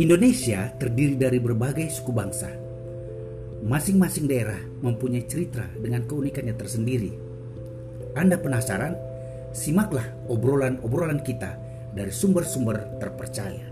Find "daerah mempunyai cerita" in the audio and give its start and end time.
4.24-5.68